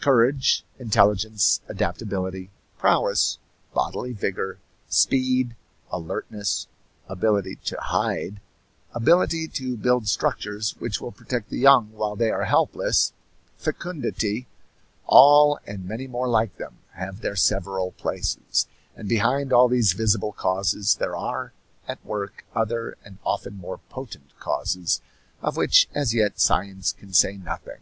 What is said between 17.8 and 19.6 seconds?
places; and behind